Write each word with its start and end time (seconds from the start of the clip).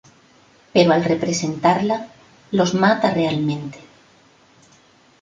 Pero 0.73 0.93
al 0.93 1.03
representarla 1.03 2.07
los 2.49 2.73
mata 2.73 3.11
realmente. 3.13 3.77